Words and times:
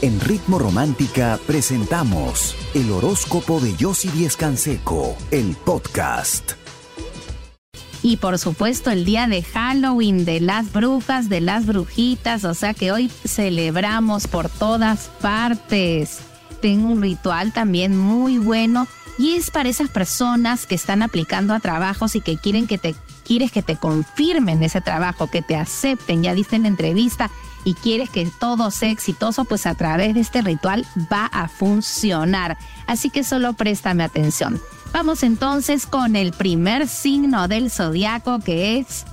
En 0.00 0.20
Ritmo 0.20 0.60
Romántica 0.60 1.40
presentamos 1.44 2.54
el 2.72 2.92
horóscopo 2.92 3.58
de 3.58 3.74
Yossi 3.74 4.08
Díez 4.10 4.36
Canseco, 4.36 5.16
el 5.32 5.56
podcast. 5.56 6.52
Y 8.04 8.18
por 8.18 8.38
supuesto 8.38 8.92
el 8.92 9.04
día 9.04 9.26
de 9.26 9.42
Halloween 9.42 10.24
de 10.24 10.38
las 10.38 10.72
brujas, 10.72 11.28
de 11.28 11.40
las 11.40 11.66
brujitas, 11.66 12.44
o 12.44 12.54
sea 12.54 12.74
que 12.74 12.92
hoy 12.92 13.10
celebramos 13.26 14.28
por 14.28 14.48
todas 14.48 15.10
partes. 15.20 16.20
Tengo 16.62 16.90
un 16.90 17.02
ritual 17.02 17.52
también 17.52 17.96
muy 17.96 18.38
bueno 18.38 18.86
y 19.18 19.34
es 19.34 19.50
para 19.50 19.68
esas 19.68 19.90
personas 19.90 20.66
que 20.66 20.76
están 20.76 21.02
aplicando 21.02 21.54
a 21.54 21.58
trabajos 21.58 22.14
y 22.14 22.20
que 22.20 22.36
quieren 22.36 22.68
que 22.68 22.78
te 22.78 22.94
quieres 23.24 23.50
que 23.50 23.62
te 23.62 23.74
confirmen 23.74 24.62
ese 24.62 24.80
trabajo, 24.80 25.28
que 25.28 25.42
te 25.42 25.56
acepten, 25.56 26.22
ya 26.22 26.34
diste 26.34 26.54
en 26.54 26.62
la 26.62 26.68
entrevista 26.68 27.32
y 27.68 27.74
quieres 27.74 28.08
que 28.08 28.24
todo 28.40 28.70
sea 28.70 28.90
exitoso, 28.90 29.44
pues 29.44 29.66
a 29.66 29.74
través 29.74 30.14
de 30.14 30.20
este 30.20 30.40
ritual 30.40 30.86
va 31.12 31.26
a 31.26 31.48
funcionar. 31.48 32.56
Así 32.86 33.10
que 33.10 33.22
solo 33.22 33.52
préstame 33.52 34.04
atención. 34.04 34.58
Vamos 34.90 35.22
entonces 35.22 35.84
con 35.84 36.16
el 36.16 36.32
primer 36.32 36.88
signo 36.88 37.46
del 37.46 37.70
zodiaco 37.70 38.38
que 38.38 38.78
es 38.78 39.04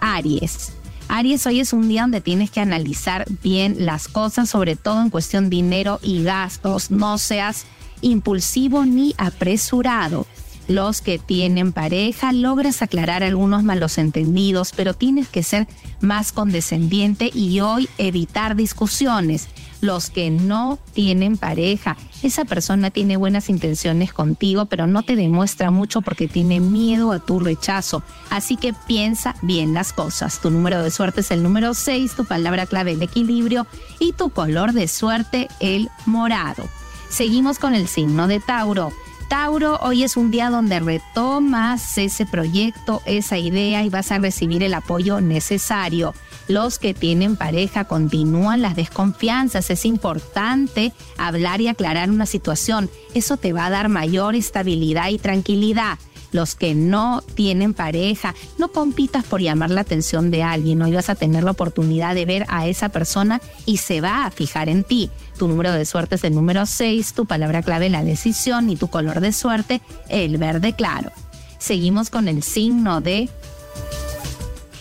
Aries. 0.00 0.72
Aries, 1.06 1.46
hoy 1.46 1.60
es 1.60 1.72
un 1.72 1.86
día 1.86 2.00
donde 2.00 2.20
tienes 2.20 2.50
que 2.50 2.58
analizar 2.58 3.24
bien 3.40 3.86
las 3.86 4.08
cosas, 4.08 4.50
sobre 4.50 4.74
todo 4.74 5.00
en 5.00 5.08
cuestión 5.08 5.48
dinero 5.48 6.00
y 6.02 6.24
gastos. 6.24 6.90
No 6.90 7.18
seas 7.18 7.66
impulsivo 8.00 8.84
ni 8.84 9.14
apresurado 9.16 10.26
los 10.68 11.00
que 11.00 11.18
tienen 11.18 11.72
pareja, 11.72 12.32
logras 12.32 12.82
aclarar 12.82 13.22
algunos 13.22 13.62
malos 13.64 13.98
entendidos, 13.98 14.72
pero 14.76 14.94
tienes 14.94 15.28
que 15.28 15.42
ser 15.42 15.66
más 16.00 16.32
condescendiente 16.32 17.30
y 17.32 17.60
hoy 17.60 17.88
evitar 17.98 18.56
discusiones. 18.56 19.48
Los 19.80 20.10
que 20.10 20.30
no 20.30 20.78
tienen 20.92 21.36
pareja, 21.36 21.96
esa 22.22 22.44
persona 22.44 22.90
tiene 22.90 23.16
buenas 23.16 23.48
intenciones 23.48 24.12
contigo, 24.12 24.66
pero 24.66 24.86
no 24.86 25.02
te 25.02 25.16
demuestra 25.16 25.72
mucho 25.72 26.02
porque 26.02 26.28
tiene 26.28 26.60
miedo 26.60 27.10
a 27.10 27.18
tu 27.18 27.40
rechazo. 27.40 28.04
Así 28.30 28.56
que 28.56 28.74
piensa 28.86 29.34
bien 29.42 29.74
las 29.74 29.92
cosas. 29.92 30.40
Tu 30.40 30.50
número 30.50 30.84
de 30.84 30.92
suerte 30.92 31.22
es 31.22 31.32
el 31.32 31.42
número 31.42 31.74
6, 31.74 32.14
tu 32.14 32.24
palabra 32.24 32.66
clave 32.66 32.92
el 32.92 33.02
equilibrio 33.02 33.66
y 33.98 34.12
tu 34.12 34.30
color 34.30 34.72
de 34.72 34.86
suerte 34.86 35.48
el 35.58 35.90
morado. 36.06 36.68
Seguimos 37.10 37.58
con 37.58 37.74
el 37.74 37.88
signo 37.88 38.28
de 38.28 38.38
Tauro. 38.38 38.92
Tauro, 39.32 39.78
hoy 39.80 40.02
es 40.04 40.18
un 40.18 40.30
día 40.30 40.50
donde 40.50 40.78
retomas 40.78 41.96
ese 41.96 42.26
proyecto, 42.26 43.00
esa 43.06 43.38
idea 43.38 43.82
y 43.82 43.88
vas 43.88 44.12
a 44.12 44.18
recibir 44.18 44.62
el 44.62 44.74
apoyo 44.74 45.22
necesario. 45.22 46.12
Los 46.48 46.78
que 46.78 46.92
tienen 46.92 47.36
pareja 47.36 47.86
continúan 47.86 48.60
las 48.60 48.76
desconfianzas. 48.76 49.70
Es 49.70 49.86
importante 49.86 50.92
hablar 51.16 51.62
y 51.62 51.68
aclarar 51.68 52.10
una 52.10 52.26
situación. 52.26 52.90
Eso 53.14 53.38
te 53.38 53.54
va 53.54 53.64
a 53.64 53.70
dar 53.70 53.88
mayor 53.88 54.34
estabilidad 54.34 55.08
y 55.08 55.16
tranquilidad 55.16 55.98
los 56.32 56.54
que 56.54 56.74
no 56.74 57.22
tienen 57.34 57.74
pareja, 57.74 58.34
no 58.58 58.72
compitas 58.72 59.24
por 59.24 59.40
llamar 59.40 59.70
la 59.70 59.82
atención 59.82 60.30
de 60.30 60.42
alguien, 60.42 60.82
hoy 60.82 60.92
vas 60.92 61.10
a 61.10 61.14
tener 61.14 61.44
la 61.44 61.52
oportunidad 61.52 62.14
de 62.14 62.24
ver 62.24 62.46
a 62.48 62.66
esa 62.66 62.88
persona 62.88 63.40
y 63.66 63.76
se 63.76 64.00
va 64.00 64.24
a 64.24 64.30
fijar 64.30 64.68
en 64.68 64.82
ti. 64.82 65.10
Tu 65.38 65.46
número 65.46 65.72
de 65.72 65.84
suerte 65.84 66.16
es 66.16 66.24
el 66.24 66.34
número 66.34 66.66
6, 66.66 67.14
tu 67.14 67.26
palabra 67.26 67.62
clave 67.62 67.88
la 67.90 68.02
decisión 68.02 68.70
y 68.70 68.76
tu 68.76 68.88
color 68.88 69.20
de 69.20 69.32
suerte 69.32 69.80
el 70.08 70.38
verde 70.38 70.74
claro. 70.74 71.12
Seguimos 71.58 72.10
con 72.10 72.26
el 72.26 72.42
signo 72.42 73.00
de 73.00 73.28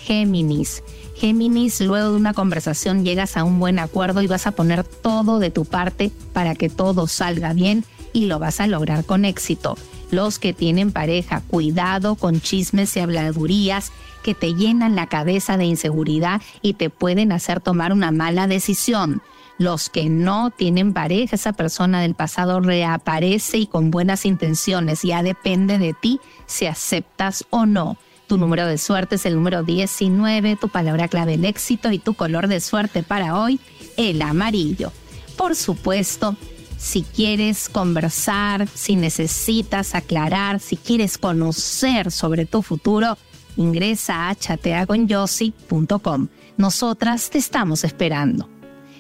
Géminis. 0.04 0.84
Géminis, 1.16 1.80
luego 1.82 2.10
de 2.10 2.16
una 2.16 2.34
conversación 2.34 3.06
llegas 3.06 3.38
a 3.38 3.44
un 3.44 3.60
buen 3.60 3.78
acuerdo 3.78 4.24
y 4.24 4.28
vas 4.28 4.48
a 4.48 4.52
poner 4.52 4.84
todo 4.84 5.38
de 5.38 5.52
tu 5.52 5.66
parte 5.66 6.12
para 6.34 6.56
que 6.56 6.70
todo 6.70 7.08
salga 7.08 7.54
bien 7.54 7.86
y 8.14 8.26
lo 8.26 8.40
vas 8.40 8.60
a 8.60 8.66
lograr 8.66 9.06
con 9.06 9.26
éxito 9.26 9.78
los 10.12 10.40
que 10.40 10.54
tienen 10.54 10.92
pareja, 10.92 11.42
cuidado 11.48 12.16
con 12.16 12.42
chismes 12.42 12.96
y 12.96 13.00
habladurías 13.00 13.92
que 14.24 14.36
te 14.36 14.54
llenan 14.54 14.96
la 14.96 15.08
cabeza 15.08 15.58
de 15.58 15.66
inseguridad 15.66 16.42
y 16.62 16.74
te 16.74 16.90
pueden 16.90 17.32
hacer 17.32 17.60
tomar 17.60 17.92
una 17.92 18.12
mala 18.12 18.48
decisión. 18.48 19.22
Los 19.58 19.90
que 19.90 20.10
no 20.10 20.50
tienen 20.50 20.94
pareja, 20.94 21.36
esa 21.36 21.54
persona 21.54 22.02
del 22.02 22.16
pasado 22.16 22.62
reaparece 22.62 23.58
y 23.60 23.68
con 23.68 23.92
buenas 23.92 24.26
intenciones. 24.26 25.04
Ya 25.04 25.22
depende 25.22 25.78
de 25.78 25.94
ti 25.94 26.20
si 26.48 26.66
aceptas 26.66 27.46
o 27.50 27.66
no. 27.66 27.98
Tu 28.28 28.38
número 28.38 28.66
de 28.66 28.78
suerte 28.78 29.16
es 29.16 29.26
el 29.26 29.36
número 29.36 29.62
19, 29.62 30.56
tu 30.56 30.70
palabra 30.70 31.08
clave 31.10 31.36
el 31.36 31.46
éxito 31.46 31.92
y 31.92 32.00
tu 32.00 32.14
color 32.14 32.48
de 32.48 32.62
suerte 32.62 33.04
para 33.04 33.40
hoy, 33.40 33.60
el 33.98 34.22
amarillo. 34.22 34.92
Por 35.38 35.56
supuesto, 35.56 36.36
si 36.82 37.04
quieres 37.04 37.70
conversar, 37.70 38.68
si 38.68 38.96
necesitas 38.96 39.94
aclarar, 39.94 40.60
si 40.60 40.76
quieres 40.76 41.20
conocer 41.20 42.12
sobre 42.12 42.48
tu 42.48 42.64
futuro, 42.64 43.20
ingresa 43.56 44.30
a 44.30 44.36
chateagonyossi.com. 44.36 46.28
Nosotras 46.58 47.30
te 47.30 47.38
estamos 47.38 47.84
esperando. 47.84 48.50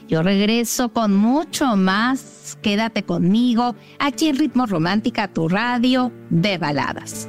Yo 0.07 0.21
regreso 0.21 0.89
con 0.93 1.15
mucho 1.15 1.75
más. 1.75 2.55
Quédate 2.61 3.01
conmigo 3.01 3.75
aquí 3.97 4.27
en 4.27 4.37
Ritmo 4.37 4.67
Romántica, 4.67 5.27
tu 5.27 5.49
radio 5.49 6.11
de 6.29 6.59
baladas. 6.59 7.27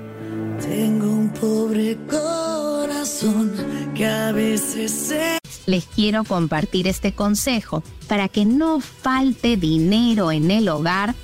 Tengo 0.61 1.07
un 1.07 1.31
pobre 1.31 1.97
corazón 2.07 3.53
que 3.95 4.07
a 4.07 4.33
veces 4.33 4.91
se 4.91 5.42
les 5.67 5.85
quiero 5.87 6.25
compartir 6.25 6.89
este 6.89 7.13
consejo. 7.13 7.83
Para 8.09 8.29
que 8.29 8.45
no 8.45 8.81
falte 8.81 9.57
dinero 9.57 10.33
en 10.33 10.51
el 10.51 10.69
hogar, 10.69 11.15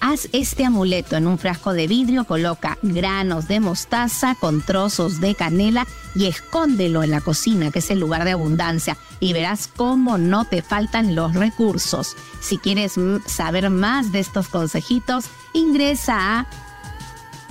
haz 0.00 0.28
este 0.32 0.64
amuleto 0.64 1.16
en 1.16 1.26
un 1.26 1.38
frasco 1.38 1.72
de 1.72 1.86
vidrio, 1.86 2.24
coloca 2.24 2.78
granos 2.82 3.48
de 3.48 3.60
mostaza 3.60 4.34
con 4.34 4.62
trozos 4.62 5.20
de 5.20 5.34
canela 5.34 5.86
y 6.14 6.26
escóndelo 6.26 7.02
en 7.02 7.10
la 7.10 7.20
cocina, 7.20 7.70
que 7.70 7.80
es 7.80 7.90
el 7.90 8.00
lugar 8.00 8.24
de 8.24 8.32
abundancia, 8.32 8.96
y 9.20 9.32
verás 9.32 9.68
cómo 9.68 10.18
no 10.18 10.44
te 10.44 10.62
faltan 10.62 11.14
los 11.14 11.34
recursos. 11.34 12.16
Si 12.40 12.58
quieres 12.58 12.94
saber 13.26 13.70
más 13.70 14.12
de 14.12 14.20
estos 14.20 14.48
consejitos, 14.48 15.26
ingresa 15.52 16.40
a 16.40 16.46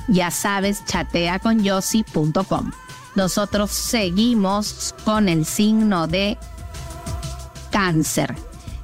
ya 0.08 0.32
sabes, 0.32 0.86
chateaconyossi.com 0.86 2.72
nosotros 3.18 3.72
seguimos 3.72 4.94
con 5.04 5.28
el 5.28 5.44
signo 5.44 6.06
de 6.08 6.38
cáncer. 7.72 8.36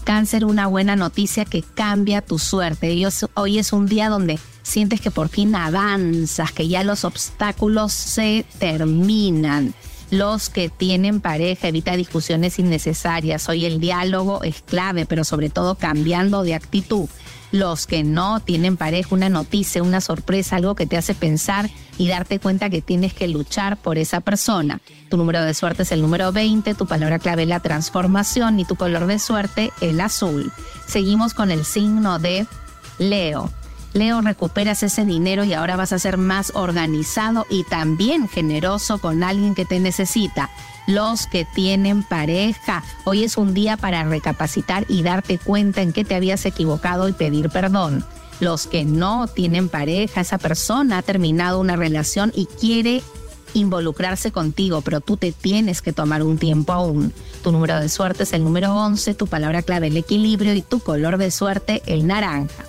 Cáncer, 0.03 0.43
una 0.43 0.65
buena 0.65 0.95
noticia 0.95 1.45
que 1.45 1.61
cambia 1.61 2.21
tu 2.21 2.39
suerte. 2.39 2.99
Hoy 3.35 3.59
es 3.59 3.73
un 3.73 3.85
día 3.85 4.09
donde 4.09 4.39
sientes 4.63 5.01
que 5.01 5.11
por 5.11 5.29
fin 5.29 5.53
avanzas, 5.55 6.51
que 6.51 6.67
ya 6.67 6.83
los 6.83 7.05
obstáculos 7.05 7.93
se 7.93 8.43
terminan. 8.57 9.75
Los 10.09 10.49
que 10.49 10.69
tienen 10.69 11.21
pareja, 11.21 11.67
evita 11.67 11.95
discusiones 11.95 12.57
innecesarias. 12.57 13.47
Hoy 13.49 13.65
el 13.65 13.79
diálogo 13.79 14.43
es 14.43 14.63
clave, 14.63 15.05
pero 15.05 15.23
sobre 15.23 15.51
todo 15.51 15.75
cambiando 15.75 16.41
de 16.41 16.55
actitud 16.55 17.07
los 17.53 17.85
que 17.85 18.03
no 18.03 18.39
tienen 18.39 18.77
pareja, 18.77 19.13
una 19.13 19.29
noticia, 19.29 19.83
una 19.83 20.01
sorpresa, 20.01 20.55
algo 20.55 20.73
que 20.73 20.87
te 20.87 20.97
hace 20.97 21.13
pensar 21.13 21.69
y 21.99 22.07
darte 22.07 22.39
cuenta 22.39 22.71
que 22.71 22.81
tienes 22.81 23.13
que 23.13 23.27
luchar 23.27 23.77
por 23.77 23.99
esa 23.99 24.21
persona. 24.21 24.81
Tu 25.09 25.17
número 25.17 25.41
de 25.43 25.53
suerte 25.53 25.83
es 25.83 25.91
el 25.91 26.01
número 26.01 26.31
20, 26.31 26.73
tu 26.73 26.87
palabra 26.87 27.19
clave 27.19 27.43
es 27.43 27.47
la 27.47 27.59
transformación 27.59 28.59
y 28.59 28.65
tu 28.65 28.75
color 28.75 29.05
de 29.05 29.19
suerte 29.19 29.71
el 29.81 30.01
azul. 30.01 30.51
Seguimos 30.87 31.35
con 31.35 31.51
el 31.51 31.63
signo 31.63 32.17
de 32.17 32.47
Leo. 32.97 33.51
Leo, 33.93 34.21
recuperas 34.21 34.81
ese 34.83 35.05
dinero 35.05 35.43
y 35.43 35.53
ahora 35.53 35.75
vas 35.75 35.93
a 35.93 35.99
ser 35.99 36.17
más 36.17 36.51
organizado 36.55 37.45
y 37.49 37.63
también 37.63 38.27
generoso 38.27 38.97
con 38.97 39.23
alguien 39.23 39.53
que 39.53 39.65
te 39.65 39.79
necesita 39.79 40.49
los 40.87 41.27
que 41.27 41.45
tienen 41.45 42.03
pareja. 42.03 42.83
Hoy 43.05 43.23
es 43.23 43.37
un 43.37 43.53
día 43.53 43.77
para 43.77 44.03
recapacitar 44.03 44.85
y 44.89 45.03
darte 45.03 45.37
cuenta 45.37 45.81
en 45.81 45.93
que 45.93 46.03
te 46.03 46.15
habías 46.15 46.45
equivocado 46.45 47.07
y 47.07 47.13
pedir 47.13 47.49
perdón. 47.49 48.05
Los 48.39 48.67
que 48.67 48.83
no 48.83 49.27
tienen 49.27 49.69
pareja, 49.69 50.21
esa 50.21 50.37
persona 50.37 50.97
ha 50.97 51.01
terminado 51.01 51.59
una 51.59 51.75
relación 51.75 52.31
y 52.35 52.47
quiere 52.47 53.03
involucrarse 53.53 54.31
contigo, 54.31 54.81
pero 54.81 54.99
tú 54.99 55.17
te 55.17 55.31
tienes 55.31 55.81
que 55.81 55.93
tomar 55.93 56.23
un 56.23 56.39
tiempo 56.39 56.73
aún. 56.73 57.13
Tu 57.43 57.51
número 57.51 57.79
de 57.79 57.87
suerte 57.89 58.23
es 58.23 58.33
el 58.33 58.43
número 58.43 58.75
11, 58.75 59.13
tu 59.13 59.27
palabra 59.27 59.61
clave 59.61 59.87
el 59.87 59.97
equilibrio 59.97 60.53
y 60.55 60.63
tu 60.63 60.79
color 60.79 61.17
de 61.17 61.29
suerte 61.29 61.83
el 61.85 62.07
naranja. 62.07 62.65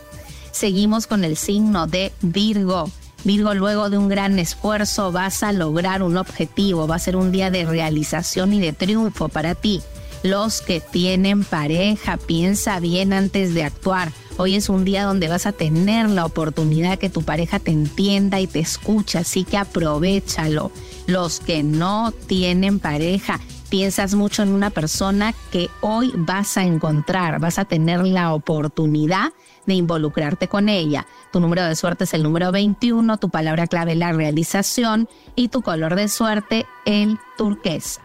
Seguimos 0.55 1.09
con 1.09 1.25
el 1.25 1.37
signo 1.37 1.89
de 1.89 2.13
Virgo. 2.23 2.89
Virgo, 3.25 3.55
luego 3.55 3.91
de 3.91 3.99
un 3.99 4.09
gran 4.09 4.39
esfuerzo 4.39 5.11
vas 5.11 5.43
a 5.43 5.51
lograr 5.51 6.01
un 6.05 6.17
objetivo, 6.17 6.87
va 6.87 6.95
a 6.95 7.01
ser 7.01 7.17
un 7.17 7.33
día 7.33 7.51
de 7.51 7.65
realización 7.65 8.53
y 8.53 8.61
de 8.61 8.73
triunfo 8.73 9.29
para 9.29 9.57
ti. 9.57 9.83
Los 10.23 10.63
que 10.63 10.79
tienen 10.79 11.43
pareja, 11.43 12.19
piensa 12.19 12.79
bien 12.79 13.13
antes 13.13 13.53
de 13.53 13.65
actuar. 13.65 14.13
Hoy 14.37 14.55
es 14.55 14.69
un 14.69 14.85
día 14.85 15.03
donde 15.03 15.27
vas 15.27 15.47
a 15.47 15.53
tener 15.53 16.09
la 16.09 16.25
oportunidad 16.25 17.01
que 17.01 17.11
tu 17.11 17.23
pareja 17.23 17.59
te 17.59 17.73
entienda 17.73 18.39
y 18.39 18.47
te 18.47 18.61
escucha, 18.61 19.21
así 19.21 19.43
que 19.43 19.57
aprovechalo. 19.57 20.71
Los 21.09 21.41
que 21.41 21.65
no 21.65 22.13
tienen 22.29 22.79
pareja, 22.79 23.41
piensas 23.69 24.15
mucho 24.15 24.43
en 24.43 24.51
una 24.51 24.71
persona 24.71 25.35
que 25.51 25.69
hoy 25.81 26.13
vas 26.15 26.57
a 26.57 26.65
encontrar, 26.65 27.41
vas 27.41 27.59
a 27.59 27.65
tener 27.65 28.07
la 28.07 28.33
oportunidad 28.35 29.33
de 29.67 29.75
involucrarte 29.75 30.49
con 30.49 30.69
ella. 30.69 31.07
Tu 31.33 31.41
número 31.41 31.65
de 31.65 31.75
suerte 31.75 32.05
es 32.05 32.15
el 32.15 32.23
número 32.23 32.53
21, 32.53 33.19
tu 33.19 33.31
palabra 33.31 33.67
clave 33.67 33.95
la 33.95 34.13
realización 34.13 35.09
y 35.35 35.49
tu 35.49 35.63
color 35.63 35.95
de 35.95 36.09
suerte 36.09 36.67
el 36.85 37.19
turquesa. 37.37 38.03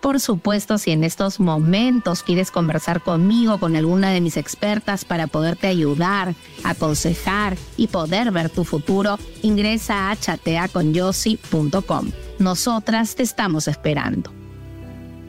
Por 0.00 0.20
supuesto, 0.20 0.78
si 0.78 0.92
en 0.92 1.04
estos 1.04 1.40
momentos 1.40 2.22
quieres 2.22 2.50
conversar 2.50 3.00
conmigo, 3.00 3.58
con 3.58 3.74
alguna 3.76 4.10
de 4.10 4.20
mis 4.20 4.36
expertas 4.36 5.04
para 5.04 5.26
poderte 5.26 5.66
ayudar, 5.66 6.34
aconsejar 6.64 7.56
y 7.76 7.88
poder 7.88 8.30
ver 8.30 8.50
tu 8.50 8.64
futuro, 8.64 9.18
ingresa 9.42 10.10
a 10.10 10.16
chateaconyossi.com. 10.16 12.10
Nosotras 12.38 13.16
te 13.16 13.22
estamos 13.22 13.66
esperando. 13.68 14.35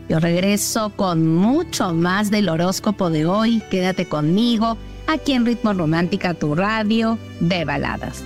Yo 0.09 0.19
regreso 0.19 0.91
con 0.95 1.27
mucho 1.27 1.93
más 1.93 2.31
del 2.31 2.47
horóscopo 2.47 3.09
de 3.09 3.25
hoy. 3.25 3.61
Quédate 3.69 4.07
conmigo 4.07 4.77
aquí 5.05 5.33
en 5.33 5.45
Ritmo 5.45 5.73
Romántica, 5.73 6.33
tu 6.33 6.55
radio 6.55 7.19
de 7.41 7.65
baladas. 7.65 8.23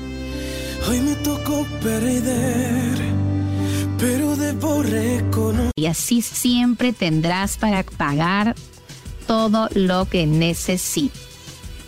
Hoy 0.88 1.00
me 1.00 1.16
tocó 1.16 1.66
perder, 1.82 3.00
pero 3.98 4.36
debo 4.36 4.84
reconocer. 4.84 5.72
Y 5.76 5.88
así 5.88 6.22
siempre 6.22 6.94
tendrás 6.94 7.58
para 7.58 7.82
pagar 7.84 8.54
todo 9.26 9.68
lo 9.74 10.06
que 10.06 10.28
necesites. 10.28 11.20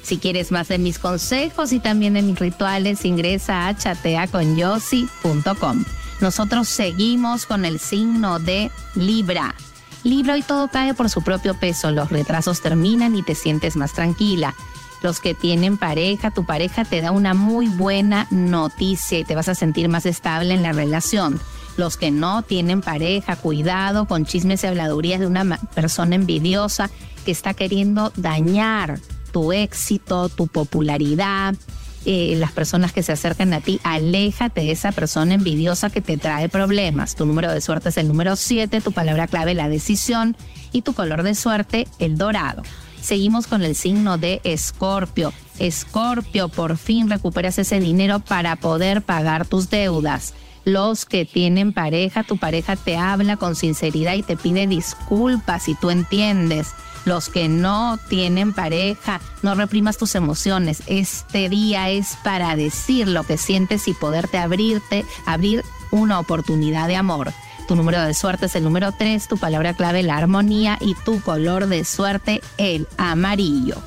Si 0.01 0.17
quieres 0.17 0.51
más 0.51 0.67
de 0.67 0.79
mis 0.79 0.99
consejos 0.99 1.71
y 1.71 1.79
también 1.79 2.15
de 2.15 2.21
mis 2.21 2.37
rituales, 2.37 3.05
ingresa 3.05 3.67
a 3.67 3.77
chateaconyossi.com. 3.77 5.85
Nosotros 6.19 6.67
seguimos 6.67 7.45
con 7.45 7.63
el 7.63 7.79
signo 7.79 8.39
de 8.39 8.69
Libra. 8.95 9.55
Libra 10.03 10.37
y 10.37 10.41
todo 10.41 10.67
cae 10.67 10.93
por 10.93 11.09
su 11.09 11.21
propio 11.21 11.53
peso, 11.53 11.91
los 11.91 12.09
retrasos 12.09 12.61
terminan 12.61 13.15
y 13.15 13.23
te 13.23 13.35
sientes 13.35 13.75
más 13.75 13.93
tranquila. 13.93 14.53
Los 15.01 15.19
que 15.19 15.33
tienen 15.33 15.77
pareja, 15.77 16.31
tu 16.31 16.45
pareja 16.45 16.85
te 16.85 17.01
da 17.01 17.11
una 17.11 17.33
muy 17.33 17.67
buena 17.67 18.27
noticia 18.29 19.19
y 19.19 19.23
te 19.23 19.35
vas 19.35 19.49
a 19.49 19.55
sentir 19.55 19.89
más 19.89 20.05
estable 20.05 20.53
en 20.53 20.63
la 20.63 20.71
relación. 20.71 21.39
Los 21.77 21.97
que 21.97 22.11
no 22.11 22.41
tienen 22.41 22.81
pareja, 22.81 23.35
cuidado 23.35 24.05
con 24.05 24.25
chismes 24.25 24.63
y 24.63 24.67
habladurías 24.67 25.19
de 25.19 25.27
una 25.27 25.57
persona 25.73 26.15
envidiosa 26.15 26.89
que 27.25 27.31
está 27.31 27.53
queriendo 27.53 28.11
dañar 28.15 28.99
tu 29.31 29.51
éxito, 29.51 30.29
tu 30.29 30.47
popularidad, 30.47 31.55
las 32.05 32.51
personas 32.51 32.91
que 32.91 33.03
se 33.03 33.11
acercan 33.11 33.53
a 33.53 33.61
ti, 33.61 33.79
aléjate 33.83 34.61
de 34.61 34.71
esa 34.71 34.91
persona 34.91 35.33
envidiosa 35.33 35.89
que 35.89 36.01
te 36.01 36.17
trae 36.17 36.49
problemas. 36.49 37.15
Tu 37.15 37.25
número 37.25 37.51
de 37.51 37.61
suerte 37.61 37.89
es 37.89 37.97
el 37.97 38.07
número 38.07 38.35
7, 38.35 38.81
tu 38.81 38.91
palabra 38.91 39.27
clave 39.27 39.53
la 39.53 39.69
decisión 39.69 40.35
y 40.71 40.81
tu 40.81 40.93
color 40.93 41.23
de 41.23 41.35
suerte 41.35 41.87
el 41.99 42.17
dorado. 42.17 42.63
Seguimos 43.01 43.47
con 43.47 43.63
el 43.63 43.75
signo 43.75 44.17
de 44.17 44.41
Escorpio. 44.43 45.33
Escorpio, 45.59 46.49
por 46.49 46.77
fin 46.77 47.09
recuperas 47.09 47.59
ese 47.59 47.79
dinero 47.79 48.19
para 48.19 48.55
poder 48.55 49.01
pagar 49.01 49.45
tus 49.45 49.69
deudas. 49.69 50.33
Los 50.65 51.05
que 51.05 51.25
tienen 51.25 51.73
pareja, 51.73 52.23
tu 52.23 52.37
pareja 52.37 52.75
te 52.75 52.95
habla 52.97 53.37
con 53.37 53.55
sinceridad 53.55 54.13
y 54.13 54.23
te 54.23 54.37
pide 54.37 54.65
disculpas 54.67 55.67
y 55.67 55.75
tú 55.75 55.89
entiendes 55.89 56.73
los 57.05 57.29
que 57.29 57.49
no 57.49 57.99
tienen 58.07 58.53
pareja, 58.53 59.19
no 59.41 59.55
reprimas 59.55 59.97
tus 59.97 60.15
emociones. 60.15 60.83
Este 60.87 61.49
día 61.49 61.89
es 61.89 62.17
para 62.23 62.55
decir 62.55 63.07
lo 63.07 63.23
que 63.23 63.37
sientes 63.37 63.87
y 63.87 63.93
poderte 63.93 64.37
abrirte, 64.37 65.05
abrir 65.25 65.63
una 65.91 66.19
oportunidad 66.19 66.87
de 66.87 66.95
amor. 66.95 67.33
Tu 67.67 67.75
número 67.75 68.01
de 68.01 68.13
suerte 68.13 68.47
es 68.47 68.55
el 68.55 68.63
número 68.63 68.91
3, 68.91 69.27
tu 69.27 69.37
palabra 69.37 69.73
clave 69.73 70.03
la 70.03 70.17
armonía 70.17 70.77
y 70.81 70.95
tu 70.95 71.21
color 71.21 71.67
de 71.67 71.85
suerte 71.85 72.41
el 72.57 72.87
amarillo. 72.97 73.77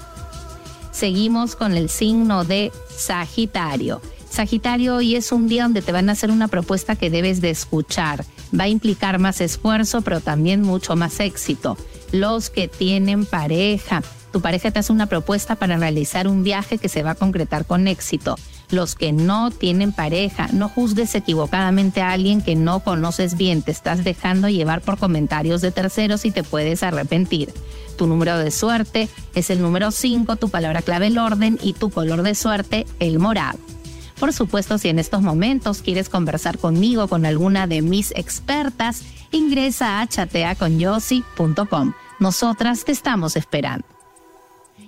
Seguimos 0.97 1.57
con 1.57 1.77
el 1.77 1.91
signo 1.91 2.45
de 2.45 2.73
Sagitario. 2.89 4.01
Sagitario, 4.31 4.97
hoy 4.97 5.15
es 5.15 5.31
un 5.31 5.47
día 5.47 5.65
donde 5.65 5.83
te 5.83 5.93
van 5.93 6.09
a 6.09 6.13
hacer 6.13 6.31
una 6.31 6.49
propuesta 6.49 6.97
que 6.97 7.11
debes 7.11 7.43
de 7.43 7.51
escuchar. 7.51 8.25
Va 8.59 8.65
a 8.65 8.69
implicar 8.69 9.19
más 9.19 9.43
esfuerzo, 9.43 10.01
pero 10.01 10.23
también 10.23 10.63
mucho 10.63 10.97
más 10.97 11.21
éxito 11.21 11.77
los 12.13 12.49
que 12.49 12.67
tienen 12.67 13.27
pareja. 13.27 14.03
Tu 14.33 14.41
pareja 14.41 14.71
te 14.71 14.79
hace 14.79 14.91
una 14.91 15.05
propuesta 15.05 15.57
para 15.57 15.77
realizar 15.77 16.29
un 16.29 16.43
viaje 16.43 16.79
que 16.79 16.89
se 16.89 17.03
va 17.03 17.11
a 17.11 17.15
concretar 17.15 17.67
con 17.67 17.89
éxito. 17.89 18.37
Los 18.71 18.97
que 18.97 19.13
no 19.13 19.51
tienen 19.51 19.93
pareja, 19.93 20.49
no 20.53 20.69
juzgues 20.69 21.15
equivocadamente 21.15 22.01
a 22.01 22.11
alguien 22.11 22.43
que 22.43 22.57
no 22.57 22.81
conoces 22.81 23.37
bien, 23.37 23.63
te 23.63 23.71
estás 23.71 24.03
dejando 24.03 24.49
llevar 24.49 24.81
por 24.81 24.99
comentarios 24.99 25.61
de 25.61 25.71
terceros 25.71 26.25
y 26.25 26.33
te 26.33 26.43
puedes 26.43 26.83
arrepentir. 26.83 27.53
Tu 27.97 28.07
número 28.07 28.37
de 28.39 28.51
suerte 28.51 29.09
es 29.35 29.51
el 29.51 29.63
número 29.63 29.91
5, 29.91 30.37
tu 30.37 30.49
palabra 30.49 30.83
clave 30.83 31.07
el 31.07 31.19
orden 31.19 31.59
y 31.63 31.75
tu 31.75 31.91
color 31.91 32.23
de 32.23 32.35
suerte 32.35 32.87
el 32.99 33.19
morado. 33.19 33.59
Por 34.19 34.33
supuesto, 34.33 34.79
si 34.79 34.89
en 34.89 34.99
estos 34.99 35.23
momentos 35.23 35.83
quieres 35.83 36.09
conversar 36.09 36.59
conmigo, 36.59 37.07
con 37.07 37.27
alguna 37.27 37.67
de 37.67 37.83
mis 37.83 38.13
expertas, 38.13 39.03
ingresa 39.31 40.01
a 40.01 40.07
chateaconyossi.com. 40.07 41.93
Nosotras 42.19 42.85
te 42.85 42.93
estamos 42.93 43.37
esperando. 43.37 43.96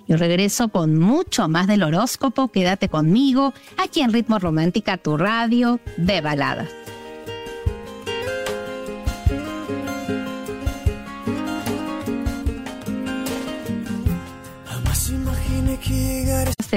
Yo 0.09 0.17
regreso 0.17 0.71
con 0.71 0.99
mucho 0.99 1.49
más 1.49 1.67
del 1.67 1.83
horóscopo. 1.83 2.49
Quédate 2.49 2.89
conmigo 2.89 3.53
aquí 3.77 4.01
en 4.01 4.13
Ritmo 4.13 4.39
Romántica, 4.39 4.97
tu 4.97 5.19
radio 5.19 5.81
de 5.99 6.23
baladas. 6.23 6.69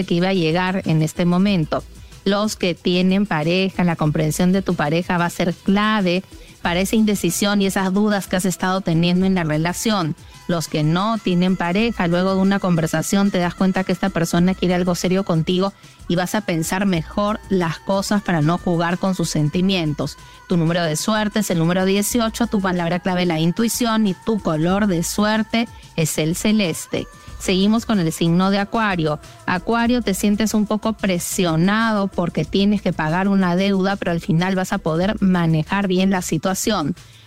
Que 0.07 0.16
iba 0.16 0.30
a 0.30 0.33
llegar 0.33 0.81
en 0.86 1.04
este 1.04 1.25
momento. 1.25 1.83
Los 2.25 2.56
que 2.56 2.74
tienen 2.74 3.28
pareja, 3.28 3.83
la 3.83 3.95
comprensión 3.95 4.51
de 4.51 4.63
tu 4.63 4.74
pareja 4.74 5.19
va 5.19 5.25
a 5.25 5.30
ser 5.30 5.54
clave 5.54 6.24
para 6.62 6.80
esa 6.80 6.96
indecisión 6.96 7.62
y 7.62 7.66
esas 7.66 7.94
dudas 7.94 8.28
que 8.28 8.36
has 8.36 8.46
estado 8.46 8.81
teniendo 8.81 9.25
en 9.25 9.36
la 9.36 9.44
relación. 9.44 10.16
Los 10.48 10.68
que 10.68 10.84
no 10.84 11.18
tienen 11.18 11.56
pareja, 11.56 12.08
luego 12.08 12.36
de 12.36 12.42
una 12.42 12.60
conversación 12.60 13.31
te 13.31 13.38
das 13.38 13.56
cuenta 13.56 13.84
que 13.84 13.92
esta 13.92 14.10
persona 14.10 14.54
quiere 14.54 14.75
algo 14.75 14.96
serio 14.96 15.24
contigo 15.24 15.74
y 16.08 16.16
vas 16.16 16.36
a 16.36 16.42
pensar 16.42 16.86
mejor 16.86 17.40
las 17.50 17.80
cosas 17.80 18.22
para 18.22 18.42
no 18.42 18.58
jugar 18.58 18.98
con 18.98 19.16
sus 19.16 19.30
sentimientos. 19.30 20.18
Tu 20.50 20.58
número 20.58 20.84
de 20.84 20.98
suerte 20.98 21.40
es 21.40 21.50
el 21.52 21.60
número 21.60 21.86
18, 21.86 22.48
tu 22.48 22.60
palabra 22.60 23.00
clave 23.00 23.25
la 23.25 23.40
intuición 23.40 24.07
y 24.07 24.14
tu 24.25 24.40
color 24.40 24.88
de 24.88 25.04
suerte 25.04 25.69
es 25.96 26.18
el 26.18 26.36
celeste. 26.36 27.07
Seguimos 27.42 27.88
con 27.88 28.00
el 28.00 28.12
signo 28.12 28.52
de 28.52 28.60
Acuario. 28.60 29.19
Acuario, 29.48 30.04
te 30.04 30.14
sientes 30.14 30.54
un 30.54 30.68
poco 30.68 30.94
presionado 30.94 32.07
porque 32.07 32.45
tienes 32.45 32.83
que 32.83 32.94
pagar 32.94 33.28
una 33.28 33.56
deuda, 33.56 33.95
pero 33.95 34.12
al 34.12 34.19
final 34.19 34.56
vas 34.56 34.74
a 34.74 34.78
poder 34.78 35.19
manejar 35.21 35.88
bien 35.88 36.12
la 36.12 36.21
situación. 36.21 36.51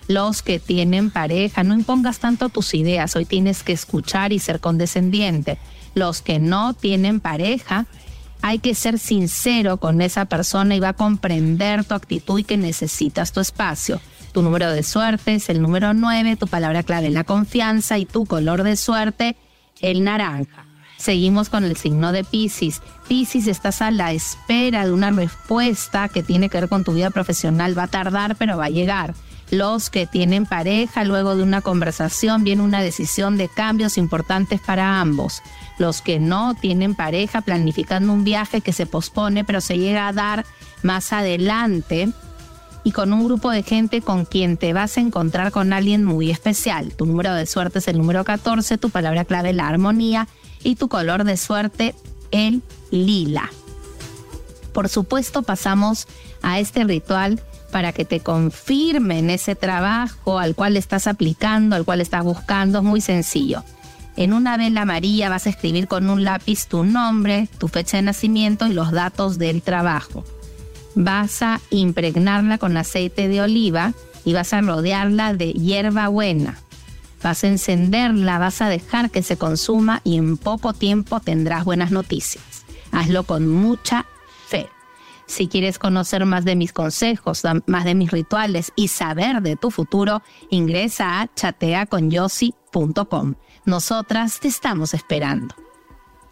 Los 0.06 0.42
que 0.42 0.58
tienen 0.58 1.10
pareja, 1.10 1.62
no 1.62 1.74
impongas 1.74 2.18
tanto 2.18 2.50
tus 2.50 2.74
ideas, 2.74 3.16
hoy 3.16 3.24
tienes 3.24 3.62
que 3.62 3.72
escuchar 3.72 4.32
y 4.32 4.38
ser 4.38 4.60
condescendiente. 4.60 5.58
Los 5.94 6.20
que 6.20 6.38
no 6.38 6.74
tienen 6.74 7.20
pareja, 7.20 7.86
hay 8.42 8.58
que 8.58 8.74
ser 8.74 8.98
sincero 8.98 9.78
con 9.78 10.02
esa 10.02 10.26
persona 10.26 10.74
y 10.74 10.80
va 10.80 10.90
a 10.90 10.92
comprender 10.92 11.84
tu 11.84 11.94
actitud 11.94 12.38
y 12.38 12.44
que 12.44 12.58
necesitas 12.58 13.32
tu 13.32 13.40
espacio. 13.40 14.00
Tu 14.32 14.42
número 14.42 14.70
de 14.70 14.82
suerte 14.82 15.36
es 15.36 15.48
el 15.48 15.62
número 15.62 15.94
9, 15.94 16.36
tu 16.36 16.46
palabra 16.46 16.82
clave 16.82 17.08
la 17.08 17.24
confianza 17.24 17.96
y 17.96 18.04
tu 18.04 18.26
color 18.26 18.62
de 18.62 18.76
suerte 18.76 19.36
el 19.80 20.04
naranja. 20.04 20.63
Seguimos 21.04 21.50
con 21.50 21.64
el 21.64 21.76
signo 21.76 22.12
de 22.12 22.24
Pisces. 22.24 22.80
Pisces, 23.08 23.46
estás 23.46 23.82
a 23.82 23.90
la 23.90 24.14
espera 24.14 24.86
de 24.86 24.92
una 24.92 25.10
respuesta 25.10 26.08
que 26.08 26.22
tiene 26.22 26.48
que 26.48 26.58
ver 26.58 26.70
con 26.70 26.82
tu 26.82 26.94
vida 26.94 27.10
profesional. 27.10 27.78
Va 27.78 27.82
a 27.82 27.88
tardar, 27.88 28.36
pero 28.36 28.56
va 28.56 28.64
a 28.64 28.70
llegar. 28.70 29.14
Los 29.50 29.90
que 29.90 30.06
tienen 30.06 30.46
pareja, 30.46 31.04
luego 31.04 31.36
de 31.36 31.42
una 31.42 31.60
conversación 31.60 32.42
viene 32.42 32.62
una 32.62 32.80
decisión 32.80 33.36
de 33.36 33.50
cambios 33.50 33.98
importantes 33.98 34.62
para 34.62 34.98
ambos. 35.02 35.42
Los 35.76 36.00
que 36.00 36.18
no 36.18 36.54
tienen 36.54 36.94
pareja, 36.94 37.42
planificando 37.42 38.10
un 38.10 38.24
viaje 38.24 38.62
que 38.62 38.72
se 38.72 38.86
pospone, 38.86 39.44
pero 39.44 39.60
se 39.60 39.76
llega 39.76 40.08
a 40.08 40.14
dar 40.14 40.46
más 40.82 41.12
adelante 41.12 42.08
y 42.82 42.92
con 42.92 43.12
un 43.12 43.26
grupo 43.26 43.50
de 43.50 43.62
gente 43.62 44.00
con 44.00 44.24
quien 44.24 44.56
te 44.56 44.72
vas 44.72 44.96
a 44.96 45.02
encontrar 45.02 45.52
con 45.52 45.74
alguien 45.74 46.02
muy 46.02 46.30
especial. 46.30 46.94
Tu 46.94 47.04
número 47.04 47.34
de 47.34 47.44
suerte 47.44 47.80
es 47.80 47.88
el 47.88 47.98
número 47.98 48.24
14, 48.24 48.78
tu 48.78 48.88
palabra 48.88 49.26
clave 49.26 49.52
la 49.52 49.68
armonía 49.68 50.28
y 50.64 50.74
tu 50.74 50.88
color 50.88 51.22
de 51.22 51.36
suerte 51.36 51.94
el 52.32 52.62
lila. 52.90 53.50
Por 54.72 54.88
supuesto 54.88 55.42
pasamos 55.42 56.08
a 56.42 56.58
este 56.58 56.82
ritual 56.82 57.40
para 57.70 57.92
que 57.92 58.04
te 58.04 58.18
confirmen 58.18 59.30
ese 59.30 59.54
trabajo 59.54 60.40
al 60.40 60.56
cual 60.56 60.76
estás 60.76 61.06
aplicando, 61.06 61.76
al 61.76 61.84
cual 61.84 62.00
estás 62.00 62.24
buscando. 62.24 62.78
Es 62.78 62.84
muy 62.84 63.00
sencillo. 63.00 63.62
En 64.16 64.32
una 64.32 64.56
vela 64.56 64.82
amarilla 64.82 65.28
vas 65.28 65.46
a 65.46 65.50
escribir 65.50 65.86
con 65.86 66.10
un 66.10 66.24
lápiz 66.24 66.66
tu 66.66 66.82
nombre, 66.82 67.48
tu 67.58 67.68
fecha 67.68 67.98
de 67.98 68.02
nacimiento 68.02 68.66
y 68.66 68.72
los 68.72 68.90
datos 68.90 69.38
del 69.38 69.62
trabajo 69.62 70.24
vas 70.94 71.42
a 71.42 71.60
impregnarla 71.70 72.58
con 72.58 72.76
aceite 72.76 73.28
de 73.28 73.40
oliva 73.40 73.92
y 74.24 74.32
vas 74.32 74.52
a 74.52 74.60
rodearla 74.60 75.34
de 75.34 75.52
hierba 75.52 76.08
buena. 76.08 76.58
Vas 77.24 77.42
a 77.42 77.48
encenderla, 77.48 78.38
vas 78.38 78.60
a 78.60 78.68
dejar 78.68 79.10
que 79.10 79.22
se 79.22 79.38
consuma 79.38 80.02
y 80.04 80.18
en 80.18 80.36
poco 80.36 80.74
tiempo 80.74 81.20
tendrás 81.20 81.64
buenas 81.64 81.90
noticias. 81.90 82.66
Hazlo 82.92 83.22
con 83.22 83.48
mucha 83.48 84.04
fe. 84.46 84.68
Si 85.24 85.48
quieres 85.48 85.78
conocer 85.78 86.26
más 86.26 86.44
de 86.44 86.54
mis 86.54 86.74
consejos, 86.74 87.40
más 87.64 87.86
de 87.86 87.94
mis 87.94 88.10
rituales 88.10 88.74
y 88.76 88.88
saber 88.88 89.40
de 89.40 89.56
tu 89.56 89.70
futuro, 89.70 90.20
ingresa 90.50 91.22
a 91.22 91.34
chateaconyossi.com. 91.34 93.36
Nosotras 93.64 94.40
te 94.40 94.48
estamos 94.48 94.92
esperando. 94.92 95.54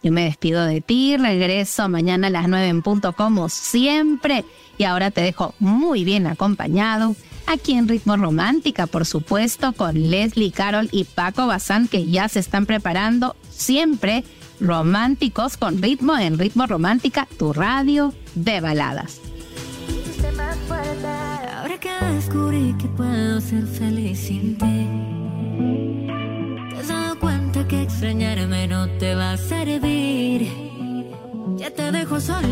Yo 0.03 0.13
me 0.13 0.25
despido 0.25 0.67
de 0.67 0.83
ti, 0.83 1.17
regreso 1.17 1.89
mañana 1.89 2.27
a 2.27 2.31
las 2.31 2.49
9 2.49 2.69
en 2.69 2.83
punto 2.83 3.15
como 3.15 3.49
siempre 3.49 4.45
y 4.77 4.85
ahora 4.85 5.11
te 5.11 5.23
dejo 5.23 5.55
muy 5.59 6.05
bien 6.05 6.27
acompañado 6.27 7.17
aquí 7.47 7.75
en 7.75 7.89
Ritmo 7.89 8.17
Romántica, 8.17 8.87
por 8.87 9.07
supuesto, 9.07 9.73
con 9.73 10.11
Leslie, 10.11 10.53
Carol 10.53 10.89
y 10.93 11.05
Paco 11.05 11.47
Bazán 11.47 11.89
que 11.89 12.07
ya 12.07 12.29
se 12.29 12.41
están 12.41 12.67
preparando 12.67 13.37
siempre 13.51 14.25
románticos 14.61 15.57
con 15.57 15.83
ritmo 15.83 16.17
en 16.17 16.39
Ritmo 16.39 16.67
Romántica, 16.67 17.27
tu 17.39 17.53
radio 17.53 18.15
de 18.35 18.61
baladas. 18.61 19.21
Que 21.81 22.79
que 22.79 22.89
puedo 22.89 23.41
ser 23.41 23.67
feliz 23.67 24.19
sin 24.19 24.57
ti 24.57 25.13
que 27.73 27.83
extrañarme 27.83 28.67
no 28.67 28.89
te 28.99 29.15
va 29.15 29.33
a 29.33 29.37
servir. 29.37 30.49
Ya 31.57 31.71
te 31.71 31.93
dejo 31.93 32.21
solo. 32.21 32.52